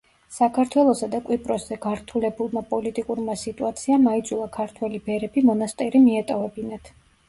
[0.35, 6.97] საქართველოსა და კვიპროსზე გართულებულმა პოლიტიკურმა სიტუაციამ აიძულა ქართველი ბერები მონასტერი მიეტოვებინათ.